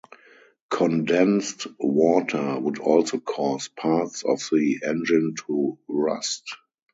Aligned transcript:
Condensed 0.71 1.67
water 1.77 2.59
would 2.59 2.79
also 2.79 3.19
cause 3.19 3.67
parts 3.67 4.23
of 4.25 4.39
the 4.51 4.79
engine 4.83 5.35
to 5.45 5.77
rust. 5.87 6.51